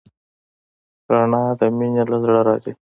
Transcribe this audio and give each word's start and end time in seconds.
رڼا 1.11 1.43
د 1.59 1.61
مینې 1.77 2.03
له 2.11 2.17
زړه 2.23 2.41
راځي. 2.47 2.71